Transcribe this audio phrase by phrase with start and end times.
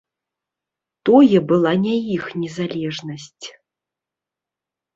[1.09, 3.47] Тое была не іх незалежнасць.